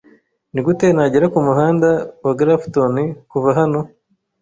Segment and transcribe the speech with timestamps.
[0.53, 1.89] Nigute nagera kumuhanda
[2.25, 2.95] wa Grafton
[3.31, 3.79] kuva hano?